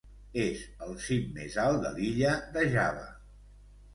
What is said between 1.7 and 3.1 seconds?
de l'illa de Java.